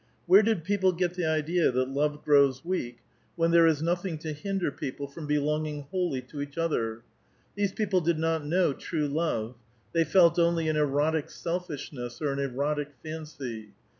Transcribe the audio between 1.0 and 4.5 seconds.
the idea that love grows weak, when there is 864 A VITAL QUESTION. nothing to